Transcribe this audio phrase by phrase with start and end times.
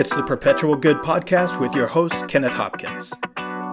[0.00, 3.12] It's the Perpetual Good podcast with your host, Kenneth Hopkins.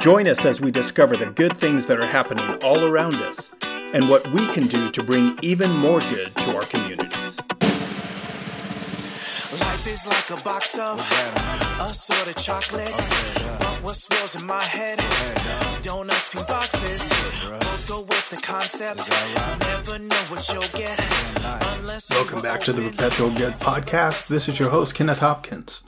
[0.02, 4.10] Join us as we discover the good things that are happening all around us and
[4.10, 7.40] what we can do to bring even more good to our communities.
[9.62, 11.00] Life is like a box of
[11.80, 13.48] assorted chocolates.
[13.60, 15.00] But what swirls in my head?
[15.82, 17.10] Donuts, pink boxes.
[17.50, 19.10] Both go with the concept.
[19.62, 21.00] Never know what you'll get.
[22.10, 24.28] Welcome back to the Perpetual Good podcast.
[24.28, 25.86] This is your host, Kenneth Hopkins.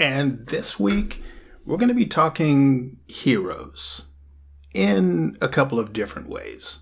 [0.00, 1.22] And this week,
[1.66, 4.06] we're going to be talking heroes
[4.72, 6.80] in a couple of different ways.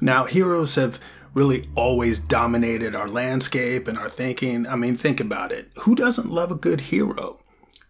[0.00, 0.98] Now, heroes have
[1.32, 4.66] really always dominated our landscape and our thinking.
[4.66, 5.70] I mean, think about it.
[5.82, 7.38] Who doesn't love a good hero?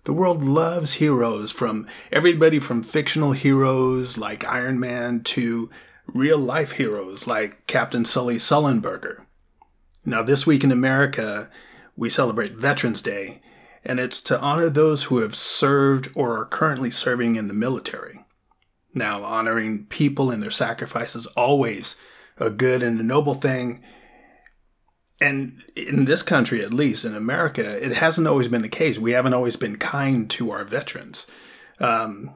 [0.05, 5.71] The world loves heroes from everybody from fictional heroes like Iron Man to
[6.07, 9.25] real life heroes like Captain Sully Sullenberger.
[10.05, 11.49] Now, this week in America,
[11.97, 13.41] we celebrate Veterans Day,
[13.87, 18.25] and it's to honor those who have served or are currently serving in the military.
[18.93, 21.97] Now, honoring people and their sacrifices is always
[22.37, 23.83] a good and a noble thing.
[25.21, 28.99] And in this country, at least in America, it hasn't always been the case.
[28.99, 31.27] We haven't always been kind to our veterans.
[31.79, 32.35] Um,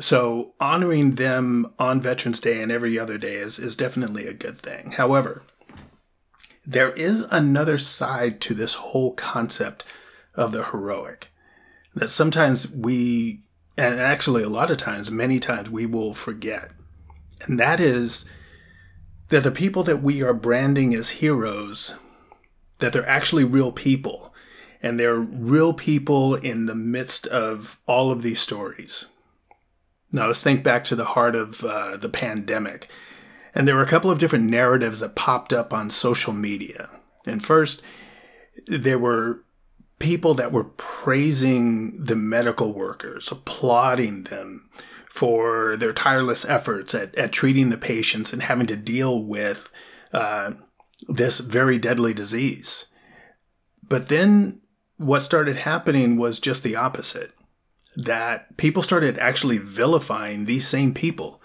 [0.00, 4.58] so honoring them on Veterans Day and every other day is, is definitely a good
[4.58, 4.92] thing.
[4.92, 5.42] However,
[6.66, 9.84] there is another side to this whole concept
[10.38, 11.30] of the heroic
[11.94, 13.42] that sometimes we,
[13.76, 16.70] and actually a lot of times, many times, we will forget.
[17.42, 18.30] And that is
[19.28, 21.96] that the people that we are branding as heroes,
[22.78, 24.34] that they're actually real people.
[24.80, 29.06] And they're real people in the midst of all of these stories.
[30.12, 32.88] Now, let's think back to the heart of uh, the pandemic.
[33.54, 36.88] And there were a couple of different narratives that popped up on social media.
[37.26, 37.82] And first,
[38.68, 39.42] there were
[39.98, 44.68] people that were praising the medical workers, applauding them
[45.08, 49.70] for their tireless efforts at, at treating the patients and having to deal with
[50.12, 50.52] uh,
[51.08, 52.86] this very deadly disease.
[53.82, 54.60] But then
[54.96, 57.32] what started happening was just the opposite
[57.96, 61.42] that people started actually vilifying these same people.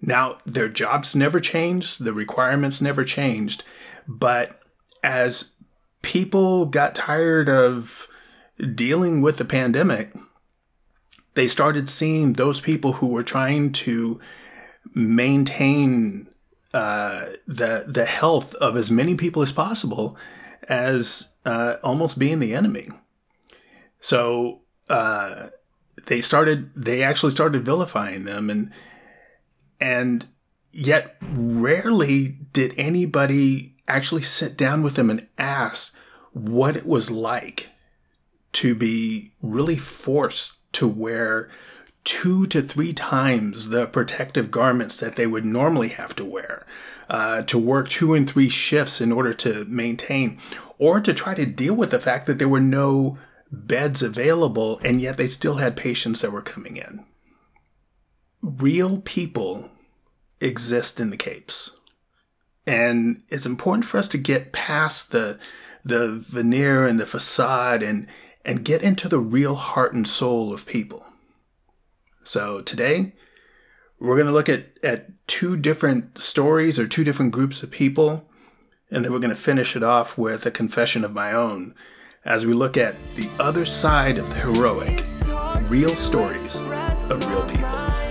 [0.00, 3.62] Now, their jobs never changed, the requirements never changed,
[4.08, 4.60] but
[5.02, 5.54] as
[6.02, 8.08] people got tired of
[8.74, 10.12] dealing with the pandemic,
[11.34, 14.18] they started seeing those people who were trying to
[14.94, 16.28] maintain
[16.72, 20.16] uh, the the health of as many people as possible
[20.68, 22.88] as uh, almost being the enemy.
[24.00, 25.48] So uh,
[26.06, 28.72] they started they actually started vilifying them and
[29.80, 30.26] and
[30.72, 35.94] yet rarely did anybody actually sit down with them and ask
[36.32, 37.70] what it was like
[38.52, 41.48] to be really forced to wear
[42.04, 46.64] two to three times the protective garments that they would normally have to wear,
[47.10, 50.38] uh, to work two and three shifts in order to maintain,
[50.78, 53.18] or to try to deal with the fact that there were no
[53.50, 57.04] beds available and yet they still had patients that were coming in.
[58.40, 59.70] Real people
[60.40, 61.76] exist in the Capes.
[62.66, 65.38] And it's important for us to get past the
[65.84, 68.08] the veneer and the facade and
[68.44, 71.04] and get into the real heart and soul of people.
[72.24, 73.12] So today
[74.00, 78.28] we're going to look at at two different stories or two different groups of people
[78.90, 81.74] and then we're going to finish it off with a confession of my own
[82.24, 85.02] as we look at the other side of the heroic,
[85.70, 86.56] real stories
[87.10, 88.05] of real people.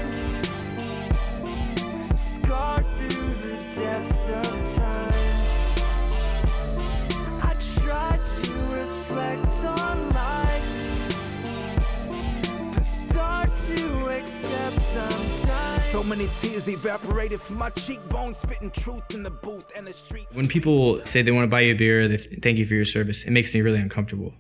[15.96, 20.28] So many tears evaporated from my cheekbones, spitting truth in the booth and the street.
[20.34, 22.74] When people say they want to buy you a beer, they th- thank you for
[22.74, 24.34] your service, it makes me really uncomfortable.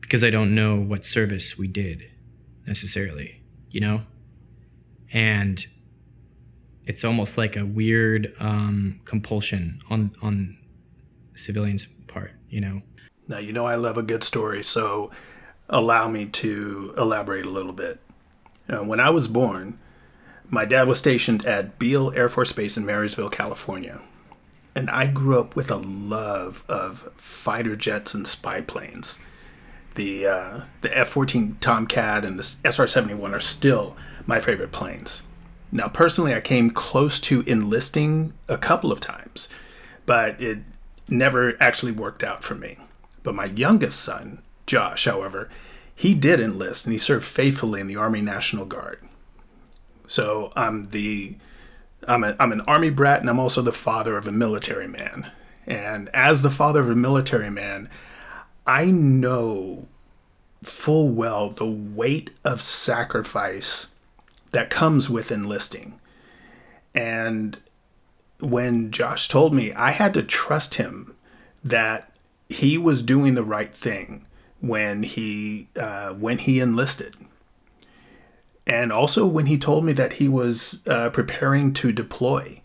[0.00, 2.02] Because I don't know what service we did
[2.66, 4.02] necessarily, you know?
[5.12, 5.64] And
[6.84, 10.58] it's almost like a weird um, compulsion on on
[11.36, 12.82] civilians' part, you know.
[13.28, 15.12] Now you know I love a good story, so
[15.68, 18.00] allow me to elaborate a little bit.
[18.68, 19.78] Uh, when I was born,
[20.50, 24.00] my dad was stationed at Beale Air Force Base in Marysville, California.
[24.74, 29.18] And I grew up with a love of fighter jets and spy planes.
[29.94, 33.96] The, uh, the F 14 Tomcat and the SR 71 are still
[34.26, 35.22] my favorite planes.
[35.72, 39.48] Now, personally, I came close to enlisting a couple of times,
[40.04, 40.58] but it
[41.08, 42.76] never actually worked out for me.
[43.22, 45.48] But my youngest son Josh, however,
[45.94, 49.00] he did enlist and he served faithfully in the Army National Guard.
[50.06, 51.36] So I'm the
[52.06, 55.32] I'm, a, I'm an army brat and I'm also the father of a military man.
[55.66, 57.88] And as the father of a military man,
[58.66, 59.86] I know
[60.62, 63.86] full well the weight of sacrifice
[64.52, 65.98] that comes with enlisting.
[66.94, 67.58] And
[68.40, 71.14] when Josh told me, I had to trust him
[71.64, 72.12] that
[72.48, 74.24] he was doing the right thing
[74.60, 77.14] when he uh, when he enlisted
[78.66, 82.60] and also when he told me that he was uh, preparing to deploy.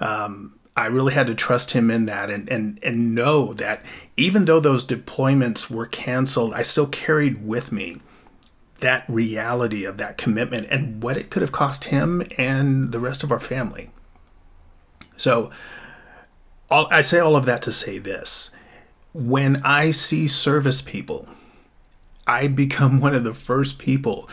[0.00, 3.82] Um, I really had to trust him in that and, and, and know that
[4.16, 8.00] even though those deployments were canceled, I still carried with me
[8.80, 13.22] that reality of that commitment and what it could have cost him and the rest
[13.22, 13.90] of our family.
[15.16, 15.52] So
[16.68, 18.50] all, I say all of that to say this.
[19.12, 21.28] When I see service people,
[22.26, 24.28] I become one of the first people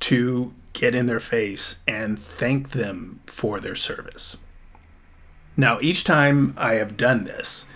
[0.00, 4.38] to get in their face and thank them for their service.
[5.56, 7.66] Now, each time I have done this,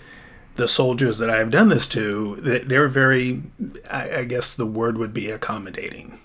[0.55, 3.43] the soldiers that I have done this to, they're very,
[3.89, 6.19] I guess the word would be accommodating.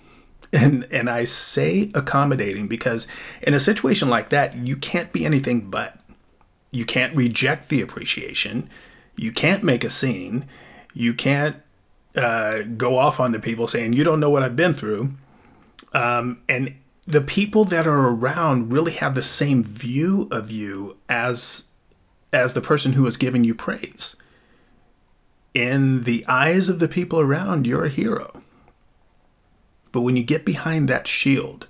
[0.53, 3.09] And, and I say accommodating because
[3.43, 5.99] in a situation like that, you can't be anything but.
[6.71, 8.71] You can't reject the appreciation.
[9.17, 10.47] You can't make a scene.
[10.95, 11.57] You can't
[12.15, 15.15] uh, go off on the people saying, you don't know what I've been through
[15.93, 16.75] um, and
[17.07, 21.69] the people that are around really have the same view of you as
[22.33, 24.15] as the person who is giving you praise.
[25.55, 28.43] In the eyes of the people around, you're a hero.
[29.93, 31.67] But when you get behind that shield,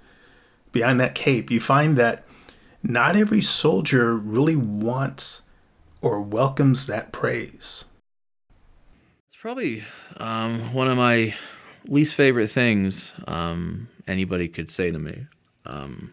[0.73, 2.25] behind that cape, you find that
[2.83, 5.43] not every soldier really wants
[6.03, 7.85] or welcomes that praise.
[9.27, 9.85] It's probably
[10.17, 11.37] um, one of my
[11.87, 15.27] least favorite things um, anybody could say to me
[15.67, 16.13] um,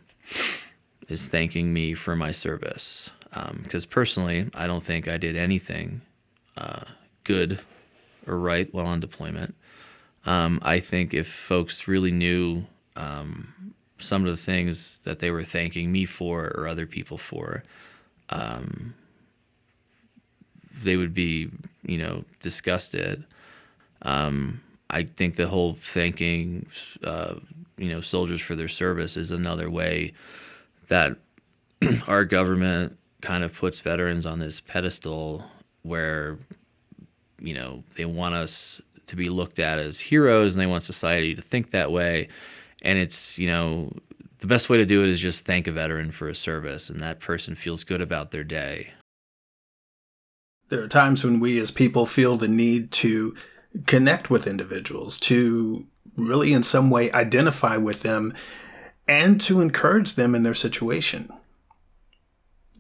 [1.08, 3.12] is thanking me for my service.
[3.64, 6.02] Because um, personally, I don't think I did anything
[6.58, 6.86] uh,
[7.24, 7.60] good
[8.26, 9.56] or right while on deployment.
[10.26, 12.66] Um, I think if folks really knew
[12.96, 17.64] um, some of the things that they were thanking me for or other people for,
[18.30, 18.96] um,
[20.82, 21.50] they would be,
[21.86, 23.24] you know, disgusted.
[24.02, 26.68] Um, I think the whole thanking,
[27.04, 27.36] uh,
[27.78, 30.14] you know, soldiers for their service is another way
[30.88, 31.18] that
[32.08, 35.44] our government kind of puts veterans on this pedestal
[35.82, 36.38] where,
[37.40, 41.36] you know, they want us to be looked at as heroes and they want society
[41.36, 42.28] to think that way.
[42.82, 43.92] And it's, you know,
[44.40, 47.00] the best way to do it is just thank a veteran for a service and
[47.00, 48.94] that person feels good about their day.
[50.70, 53.36] There are times when we as people feel the need to
[53.86, 58.34] connect with individuals, to really in some way identify with them,
[59.08, 61.30] and to encourage them in their situation.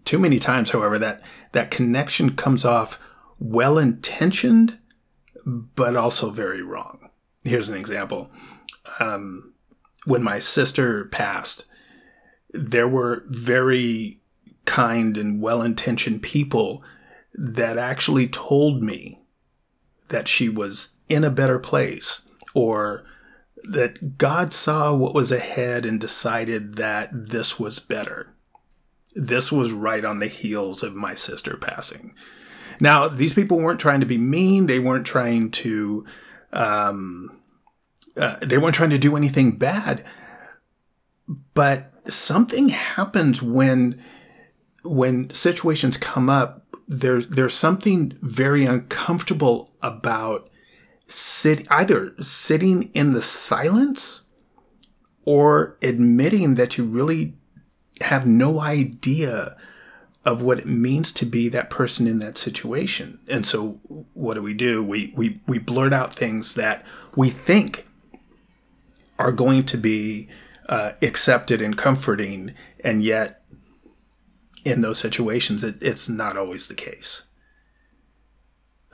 [0.04, 3.00] Too many times, however, that, that connection comes off
[3.39, 4.80] well intentioned,
[5.45, 7.10] but also very wrong.
[7.44, 8.31] Here's an example.
[9.00, 9.54] Um,
[10.06, 11.66] when my sister passed,
[12.51, 14.19] there were very
[14.66, 16.83] kind and well intentioned people
[17.33, 19.22] that actually told me
[20.10, 22.22] that she was in a better place
[22.53, 23.03] or
[23.69, 28.34] that God saw what was ahead and decided that this was better.
[29.15, 32.13] This was right on the heels of my sister passing.
[32.79, 34.67] Now, these people weren't trying to be mean.
[34.67, 36.05] They weren't trying to,
[36.51, 37.39] um,
[38.17, 40.05] uh, they weren't trying to do anything bad.
[41.53, 44.03] But something happens when,
[44.84, 50.50] when situations come up there's there's something very uncomfortable about
[51.08, 54.24] sit either sitting in the silence
[55.26, 57.34] or admitting that you really
[58.02, 59.56] have no idea
[60.26, 63.20] of what it means to be that person in that situation.
[63.28, 63.80] And so
[64.14, 64.84] what do we do?
[64.84, 66.84] We we we blurt out things that
[67.16, 67.88] we think
[69.20, 70.28] are going to be
[70.68, 73.44] uh, accepted and comforting, and yet
[74.66, 77.24] in those situations, it, it's not always the case.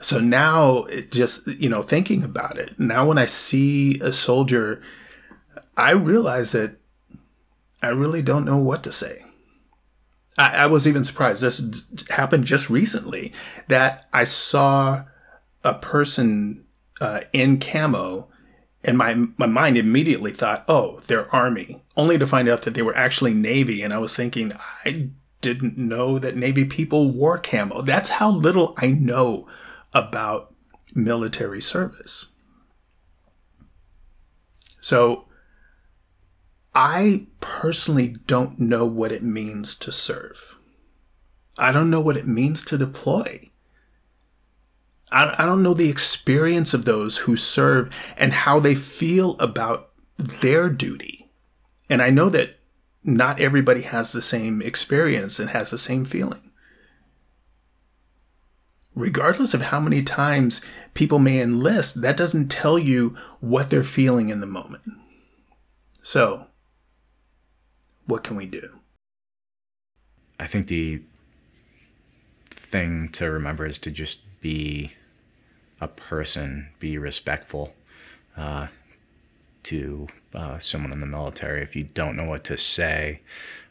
[0.02, 4.82] So now, it just, you know, thinking about it, now when I see a soldier,
[5.76, 6.76] I realize that
[7.82, 9.24] I really don't know what to say.
[10.36, 11.42] I, I was even surprised.
[11.42, 13.32] This happened just recently
[13.68, 15.04] that I saw
[15.62, 16.64] a person
[17.00, 18.28] uh, in camo
[18.84, 22.82] and my my mind immediately thought, "Oh, they're army," only to find out that they
[22.82, 23.82] were actually navy.
[23.82, 24.52] And I was thinking,
[24.84, 27.82] I didn't know that Navy people wore camo.
[27.82, 29.46] That's how little I know
[29.92, 30.54] about
[30.94, 32.26] military service.
[34.80, 35.26] So
[36.74, 40.56] I personally don't know what it means to serve.
[41.58, 43.50] I don't know what it means to deploy.
[45.10, 49.90] I, I don't know the experience of those who serve and how they feel about
[50.16, 51.30] their duty.
[51.90, 52.58] And I know that
[53.04, 56.51] not everybody has the same experience and has the same feeling.
[58.94, 60.60] Regardless of how many times
[60.92, 64.82] people may enlist, that doesn't tell you what they're feeling in the moment.
[66.02, 66.46] So,
[68.06, 68.80] what can we do?
[70.38, 71.02] I think the
[72.50, 74.92] thing to remember is to just be
[75.80, 77.74] a person, be respectful
[78.36, 78.66] uh,
[79.64, 81.62] to uh, someone in the military.
[81.62, 83.20] If you don't know what to say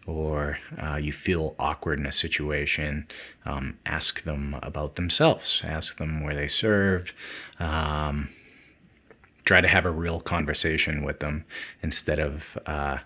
[0.08, 3.08] or uh, you feel awkward in a situation,
[3.46, 7.14] um, ask them about themselves, ask them where they served.
[7.60, 8.30] Um,
[9.46, 11.46] try to have a real conversation with them
[11.82, 13.00] instead of uh,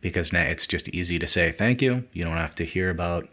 [0.00, 2.04] because now it's just easy to say thank you.
[2.12, 3.28] You don't have to hear about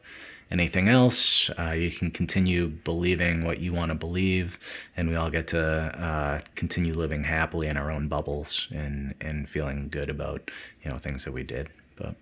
[0.52, 1.50] anything else.
[1.52, 4.60] Uh, you can continue believing what you want to believe,
[4.96, 9.50] and we all get to uh, continue living happily in our own bubbles and and
[9.50, 10.50] feeling good about
[10.84, 11.70] you know things that we did.
[11.96, 12.16] But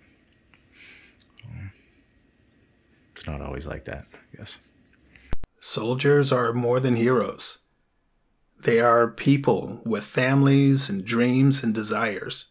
[3.12, 4.58] it's not always like that, I guess.
[5.60, 7.58] Soldiers are more than heroes.
[8.60, 12.50] They are people with families and dreams and desires.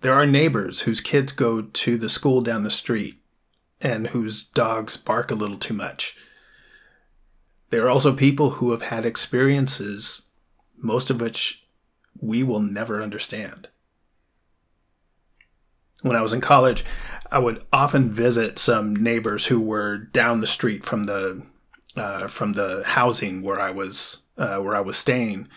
[0.00, 3.20] There are neighbors whose kids go to the school down the street
[3.80, 6.16] and whose dogs bark a little too much.
[7.70, 10.28] There are also people who have had experiences,
[10.76, 11.62] most of which
[12.20, 13.68] we will never understand.
[16.02, 16.84] When I was in college,
[17.32, 21.46] I would often visit some neighbors who were down the street from the
[21.96, 25.48] uh, from the housing where I was uh, where I was staying,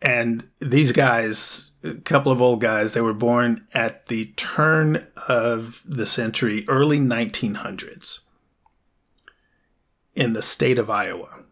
[0.00, 2.94] and these guys a couple of old guys.
[2.94, 8.20] They were born at the turn of the century, early 1900s,
[10.14, 11.44] in the state of Iowa.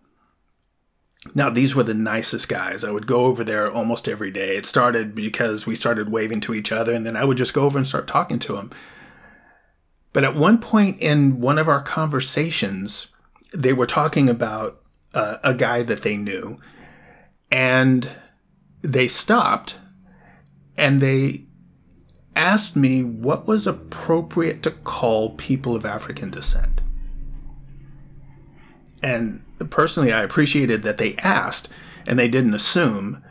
[1.35, 2.83] Now, these were the nicest guys.
[2.83, 4.57] I would go over there almost every day.
[4.57, 7.63] It started because we started waving to each other, and then I would just go
[7.63, 8.71] over and start talking to them.
[10.13, 13.09] But at one point in one of our conversations,
[13.53, 14.81] they were talking about
[15.15, 16.59] uh, a guy that they knew,
[17.51, 18.09] and
[18.83, 19.79] they stopped
[20.77, 21.47] and they
[22.35, 26.81] asked me what was appropriate to call people of African descent.
[29.03, 31.69] And personally, I appreciated that they asked
[32.07, 33.23] and they didn't assume.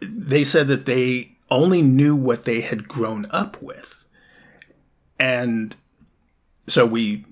[0.00, 3.95] They said that they only knew what they had grown up with.
[5.18, 5.74] And
[6.66, 7.24] so we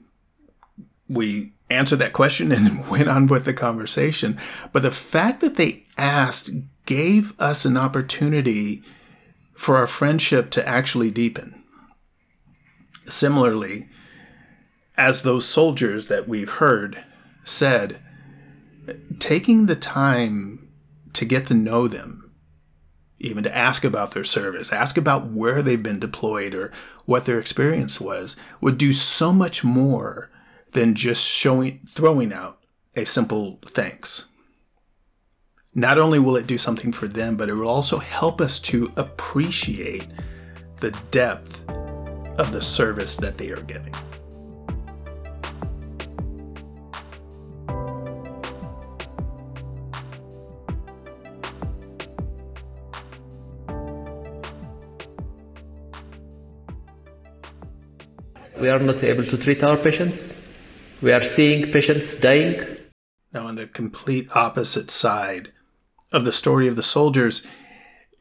[1.09, 4.39] we answered that question and went on with the conversation.
[4.73, 6.51] But the fact that they asked
[6.87, 8.83] gave us an opportunity
[9.55, 11.63] for our friendship to actually deepen.
[13.07, 13.89] Similarly,
[14.97, 17.05] as those soldiers that we've heard
[17.45, 18.01] said,
[19.19, 20.69] taking the time
[21.13, 22.24] to get to know them,
[23.25, 26.73] even to ask about their service, ask about where they've been deployed or
[27.05, 30.31] what their experience was, would do so much more
[30.73, 32.61] than just showing throwing out
[32.97, 34.27] a simple thanks
[35.75, 38.93] not only will it do something for them, but it will also help us to
[38.97, 40.07] appreciate
[40.81, 41.69] the depth
[42.39, 43.95] of the service that they are giving.
[58.65, 60.33] We are not able to treat our patients.
[61.03, 62.65] We are seeing patients dying.
[63.31, 65.53] Now, on the complete opposite side,
[66.13, 67.47] of the story of the soldiers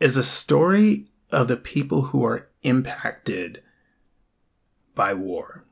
[0.01, 3.63] is a story of the people who are impacted
[4.95, 5.63] by war.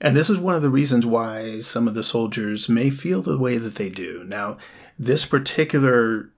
[0.00, 3.38] And this is one of the reasons why some of the soldiers may feel the
[3.38, 4.24] way that they do.
[4.24, 4.56] Now,
[4.98, 6.30] this particular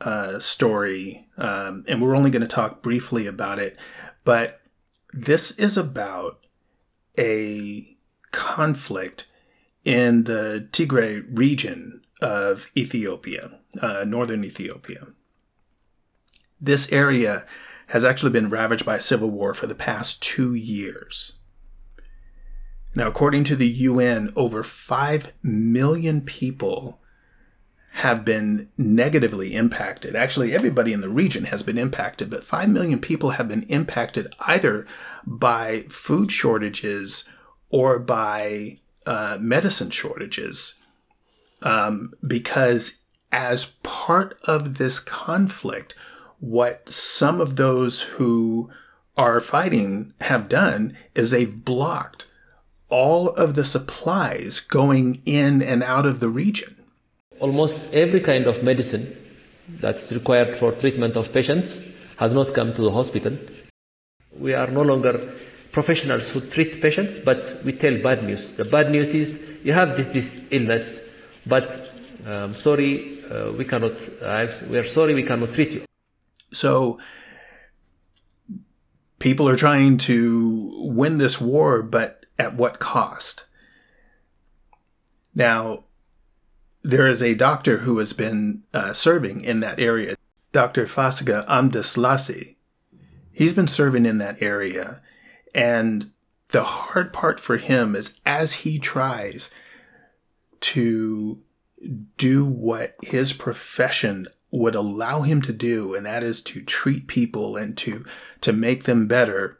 [0.00, 3.78] uh, story, um, and we're only going to talk briefly about it,
[4.24, 4.62] but
[5.14, 6.44] this is about
[7.16, 7.96] a
[8.32, 9.28] conflict
[9.84, 15.06] in the Tigray region of Ethiopia, uh, northern Ethiopia.
[16.60, 17.46] This area
[17.88, 21.34] has actually been ravaged by a civil war for the past two years.
[22.96, 27.00] Now, according to the UN, over 5 million people
[27.94, 30.16] have been negatively impacted.
[30.16, 34.34] Actually, everybody in the region has been impacted, but 5 million people have been impacted
[34.40, 34.84] either
[35.24, 37.24] by food shortages
[37.70, 40.74] or by uh, medicine shortages
[41.62, 45.94] um, because as part of this conflict,
[46.40, 48.70] what some of those who
[49.16, 52.26] are fighting have done is they've blocked
[52.88, 56.83] all of the supplies going in and out of the region.
[57.40, 59.16] Almost every kind of medicine
[59.80, 61.82] that's required for treatment of patients
[62.16, 63.36] has not come to the hospital.
[64.38, 65.32] We are no longer
[65.72, 68.54] professionals who treat patients, but we tell bad news.
[68.54, 71.00] The bad news is you have this, this illness,
[71.46, 71.90] but
[72.26, 75.84] um, sorry, uh, we cannot, uh, we are sorry, we cannot treat you.
[76.52, 77.00] So
[79.18, 83.46] people are trying to win this war, but at what cost?
[85.34, 85.84] Now,
[86.84, 90.16] there is a doctor who has been uh, serving in that area,
[90.52, 90.84] Dr.
[90.84, 92.56] Fasika Amdeslasie.
[93.32, 95.00] He's been serving in that area.
[95.54, 96.12] And
[96.48, 99.50] the hard part for him is as he tries
[100.60, 101.42] to
[102.18, 107.56] do what his profession would allow him to do, and that is to treat people
[107.56, 108.04] and to,
[108.42, 109.58] to make them better,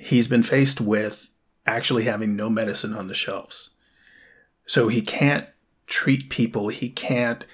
[0.00, 1.28] he's been faced with
[1.66, 3.70] actually having no medicine on the shelves.
[4.66, 5.46] So he can't
[5.88, 6.68] treat people.
[6.68, 7.44] He can't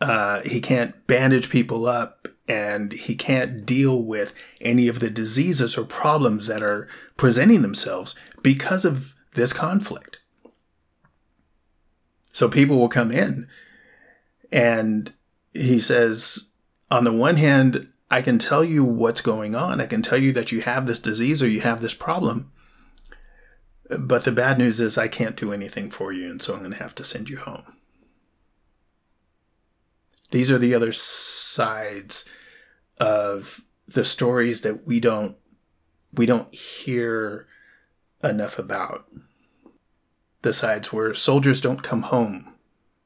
[0.00, 5.78] uh, he can't bandage people up and he can't deal with any of the diseases
[5.78, 10.20] or problems that are presenting themselves because of this conflict.
[12.32, 13.48] So people will come in
[14.52, 15.12] and
[15.54, 16.50] he says,
[16.90, 19.80] on the one hand, I can tell you what's going on.
[19.80, 22.52] I can tell you that you have this disease or you have this problem.
[23.88, 26.72] But the bad news is I can't do anything for you, and so I'm going
[26.72, 27.76] to have to send you home.
[30.30, 32.28] These are the other sides
[32.98, 35.36] of the stories that we don't
[36.12, 37.46] we don't hear
[38.24, 39.06] enough about.
[40.42, 42.54] The sides where soldiers don't come home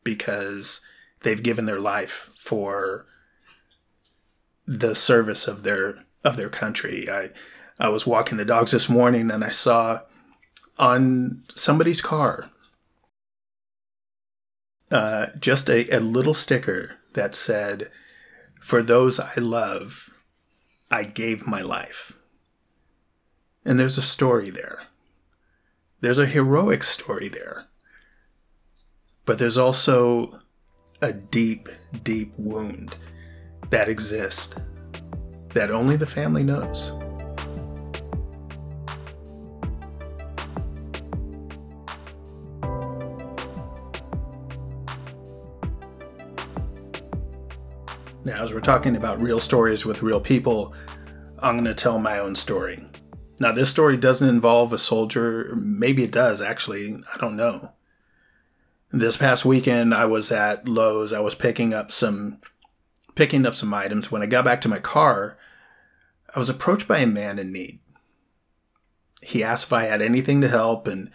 [0.05, 0.81] because
[1.21, 3.07] they've given their life for
[4.67, 7.11] the service of their of their country.
[7.11, 7.31] I
[7.79, 10.03] I was walking the dogs this morning and I saw
[10.81, 12.51] on somebody's car
[14.91, 17.91] uh, just a, a little sticker that said,
[18.61, 20.11] For those I love,
[20.91, 22.13] I gave my life.
[23.65, 24.85] And there's a story there.
[26.01, 27.67] There's a heroic story there.
[29.27, 30.41] But there's also
[31.01, 31.69] a deep,
[32.03, 32.97] deep wound
[33.69, 34.55] that exists
[35.51, 36.91] that only the family knows.
[48.31, 50.73] Now, as we're talking about real stories with real people,
[51.41, 52.87] I'm going to tell my own story.
[53.41, 55.53] Now, this story doesn't involve a soldier.
[55.57, 57.03] Maybe it does, actually.
[57.13, 57.73] I don't know.
[58.93, 61.13] This past weekend, I was at Lowe's.
[61.13, 62.39] I was picking up some
[63.17, 64.13] picking up some items.
[64.13, 65.37] When I got back to my car,
[66.33, 67.81] I was approached by a man in need.
[69.23, 71.11] He asked if I had anything to help, and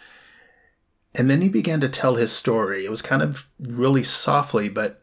[1.14, 2.84] and then he began to tell his story.
[2.84, 5.02] It was kind of really softly, but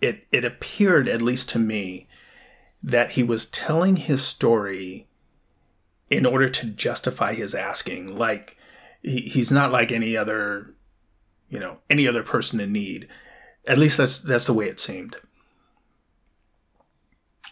[0.00, 2.08] it it appeared, at least to me,
[2.82, 5.08] that he was telling his story
[6.08, 8.16] in order to justify his asking.
[8.16, 8.56] Like
[9.02, 10.74] he, he's not like any other,
[11.48, 13.08] you know, any other person in need.
[13.66, 15.16] At least that's that's the way it seemed.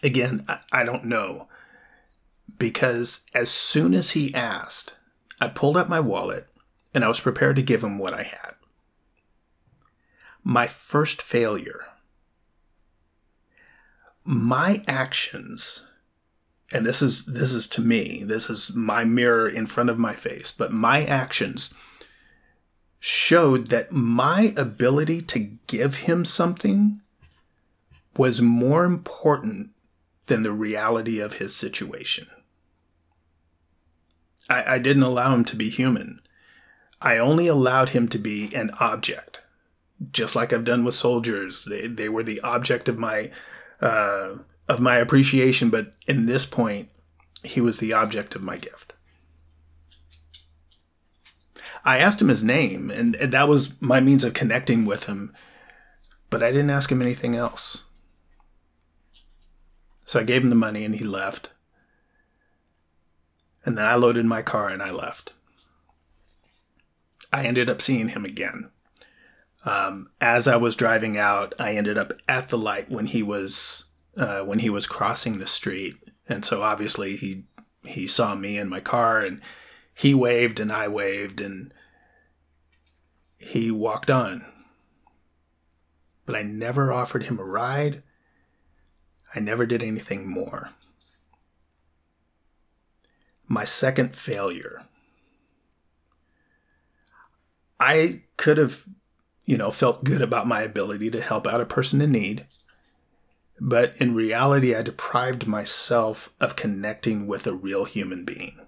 [0.03, 1.47] Again, I, I don't know.
[2.57, 4.95] Because as soon as he asked,
[5.39, 6.49] I pulled out my wallet
[6.93, 8.55] and I was prepared to give him what I had.
[10.43, 11.85] My first failure
[14.29, 15.87] my actions
[16.71, 20.13] and this is this is to me this is my mirror in front of my
[20.13, 21.73] face but my actions
[22.99, 27.01] showed that my ability to give him something
[28.17, 29.71] was more important
[30.27, 32.27] than the reality of his situation.
[34.49, 36.19] I, I didn't allow him to be human.
[37.01, 39.39] I only allowed him to be an object.
[40.13, 43.31] Just like i've done with soldiers they, they were the object of my
[43.81, 44.35] uh,
[44.67, 46.89] of my appreciation, but in this point,
[47.43, 48.93] he was the object of my gift.
[51.85, 55.33] I asked him his name, and, and that was my means of connecting with him,
[56.29, 57.85] but I didn't ask him anything else.
[60.05, 61.51] So I gave him the money and he left.
[63.63, 65.33] And then I loaded my car and I left.
[67.31, 68.71] I ended up seeing him again.
[69.65, 73.85] Um, as I was driving out, I ended up at the light when he was
[74.17, 75.95] uh, when he was crossing the street,
[76.27, 77.43] and so obviously he
[77.83, 79.41] he saw me in my car, and
[79.93, 81.73] he waved and I waved, and
[83.37, 84.45] he walked on.
[86.25, 88.03] but I never offered him a ride.
[89.33, 90.69] I never did anything more.
[93.47, 94.83] My second failure.
[97.79, 98.85] I could have,
[99.49, 102.45] you know, felt good about my ability to help out a person in need.
[103.59, 108.59] But in reality, I deprived myself of connecting with a real human being.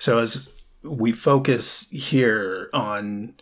[0.00, 0.48] So, as
[0.82, 3.34] we focus here on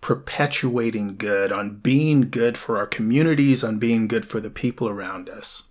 [0.00, 5.28] perpetuating good, on being good for our communities, on being good for the people around
[5.28, 5.62] us,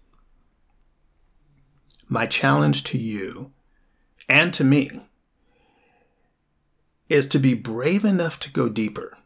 [2.10, 3.52] my challenge to you
[4.28, 4.90] and to me
[7.08, 9.18] is to be brave enough to go deeper,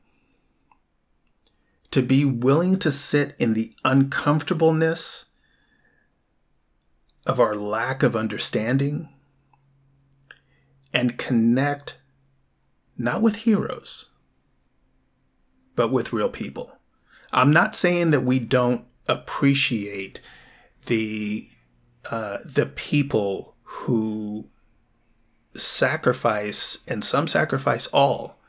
[1.91, 5.25] to be willing to sit in the uncomfortableness
[7.25, 9.09] of our lack of understanding
[10.93, 11.99] and connect
[12.97, 14.11] not with heroes,
[15.75, 16.77] but with real people.
[17.31, 20.21] I'm not saying that we don't appreciate
[20.85, 21.47] the
[22.11, 24.49] uh, the people who
[25.55, 28.39] sacrifice and some sacrifice all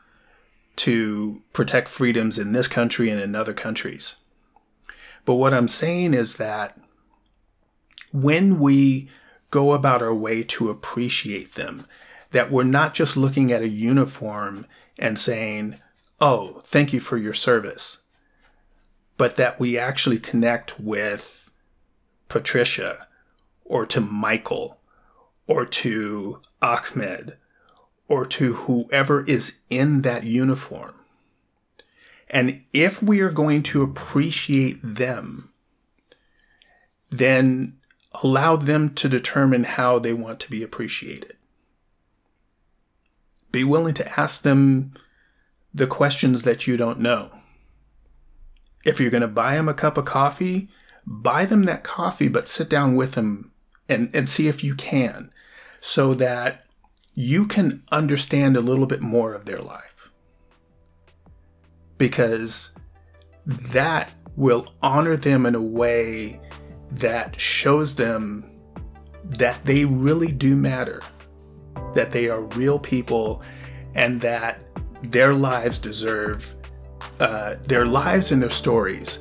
[0.75, 4.17] to protect freedoms in this country and in other countries.
[5.23, 6.77] But what I'm saying is that
[8.11, 9.09] when we
[9.51, 11.85] go about our way to appreciate them
[12.31, 14.65] that we're not just looking at a uniform
[14.99, 15.79] and saying,
[16.19, 18.01] oh, thank you for your service,
[19.17, 21.49] but that we actually connect with
[22.27, 23.07] Patricia
[23.65, 24.79] or to Michael
[25.47, 27.37] or to Ahmed
[28.07, 30.93] or to whoever is in that uniform.
[32.29, 35.51] And if we are going to appreciate them,
[37.09, 37.77] then
[38.23, 41.35] allow them to determine how they want to be appreciated.
[43.51, 44.93] Be willing to ask them
[45.73, 47.31] the questions that you don't know.
[48.85, 50.69] If you're going to buy them a cup of coffee,
[51.05, 53.51] buy them that coffee, but sit down with them
[53.89, 55.31] and, and see if you can
[55.81, 56.65] so that
[57.13, 60.11] you can understand a little bit more of their life.
[61.97, 62.75] Because
[63.45, 66.41] that will honor them in a way
[66.91, 68.43] that shows them
[69.23, 71.01] that they really do matter
[71.93, 73.41] that they are real people
[73.95, 74.61] and that
[75.01, 76.53] their lives deserve,
[77.19, 79.19] uh, their lives and their stories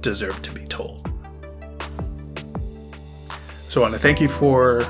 [0.00, 1.13] deserve to be told.
[3.74, 4.82] So I want to thank you for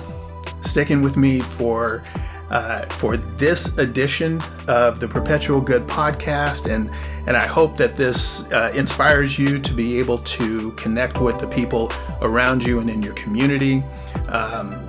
[0.60, 2.04] sticking with me for
[2.50, 6.90] uh, for this edition of the Perpetual Good podcast, and
[7.26, 11.46] and I hope that this uh, inspires you to be able to connect with the
[11.46, 13.82] people around you and in your community.
[14.28, 14.86] Um,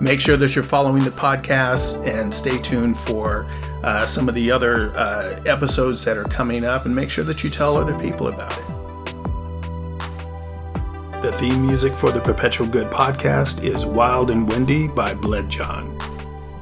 [0.00, 3.46] Make sure that you're following the podcast and stay tuned for
[3.84, 7.44] uh, some of the other uh, episodes that are coming up and make sure that
[7.44, 8.73] you tell other people about it.
[11.24, 15.98] The theme music for the Perpetual Good podcast is Wild and Windy by Bled John.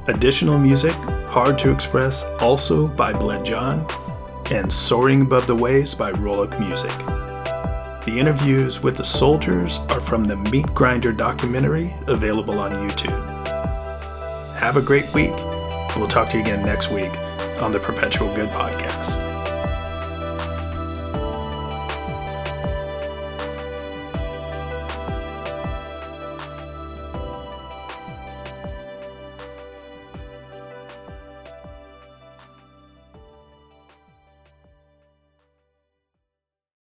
[0.07, 0.93] Additional music,
[1.27, 3.85] Hard to Express, also by Bled John,
[4.51, 6.97] and Soaring Above the Waves by Roll Up Music.
[8.05, 13.11] The interviews with the soldiers are from the Meat Grinder documentary available on YouTube.
[14.59, 17.11] Have a great week, and we'll talk to you again next week
[17.59, 19.22] on the Perpetual Good Podcast.